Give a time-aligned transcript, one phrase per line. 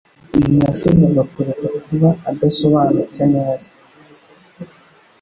[0.55, 3.69] Ntiyashoboraga kureka kuba adasobanutse neza.